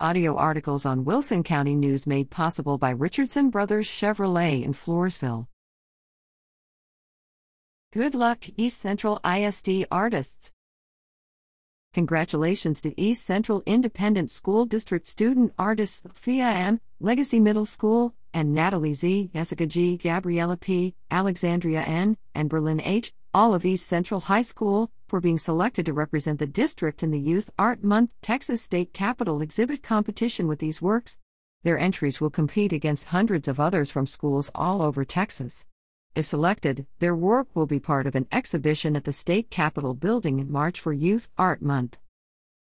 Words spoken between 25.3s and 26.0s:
selected to